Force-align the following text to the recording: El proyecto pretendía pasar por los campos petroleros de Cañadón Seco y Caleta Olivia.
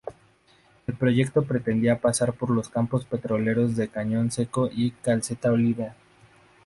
El 0.87 0.95
proyecto 0.95 1.43
pretendía 1.43 1.99
pasar 2.01 2.33
por 2.33 2.49
los 2.49 2.69
campos 2.69 3.05
petroleros 3.05 3.75
de 3.75 3.87
Cañadón 3.87 4.31
Seco 4.31 4.67
y 4.73 4.89
Caleta 4.89 5.51
Olivia. 5.51 5.95